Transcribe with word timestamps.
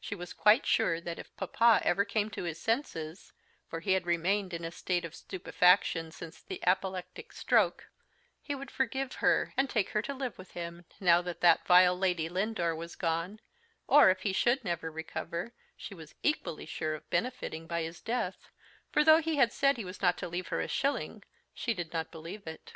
She 0.00 0.14
was 0.14 0.32
quite 0.32 0.66
sure 0.66 1.00
that 1.00 1.18
if 1.18 1.34
papa 1.36 1.80
ever 1.82 2.04
came 2.04 2.30
to 2.30 2.44
his 2.44 2.60
senses 2.60 3.32
(for 3.66 3.80
he 3.80 3.94
had 3.94 4.06
remained 4.06 4.54
in 4.54 4.64
a 4.64 4.70
state 4.70 5.04
of 5.04 5.16
stupefaction 5.16 6.12
since 6.12 6.40
the 6.40 6.62
apoplectic 6.64 7.32
stroke) 7.32 7.90
he 8.40 8.54
would 8.54 8.70
forgive 8.70 9.14
her, 9.14 9.52
and 9.56 9.68
take 9.68 9.88
her 9.88 10.02
to 10.02 10.14
live 10.14 10.38
with 10.38 10.52
him, 10.52 10.84
now 11.00 11.22
that 11.22 11.40
that 11.40 11.66
vile 11.66 11.98
Lady 11.98 12.28
Lindore 12.28 12.76
was 12.76 12.94
gone, 12.94 13.40
or, 13.88 14.10
if 14.10 14.20
he 14.20 14.32
should 14.32 14.62
never 14.62 14.92
recover, 14.92 15.54
she 15.76 15.92
was 15.92 16.14
equally 16.22 16.64
sure 16.64 16.94
of 16.94 17.10
benefiting 17.10 17.66
by 17.66 17.82
his 17.82 18.00
death; 18.00 18.52
for 18.92 19.02
though 19.02 19.20
he 19.20 19.38
had 19.38 19.52
said 19.52 19.76
he 19.76 19.84
was 19.84 20.00
not 20.00 20.16
to 20.18 20.28
leave 20.28 20.46
her 20.46 20.60
a 20.60 20.68
shilling, 20.68 21.24
she 21.52 21.74
did 21.74 21.92
not 21.92 22.12
believe 22.12 22.46
it. 22.46 22.74